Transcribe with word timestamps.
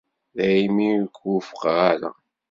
Daymi 0.37 0.87
ur 1.01 1.07
k-wufqeɣ 1.15 1.73
ara. 1.91 2.09